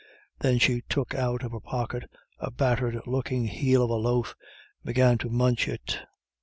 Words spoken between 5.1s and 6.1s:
to munch it.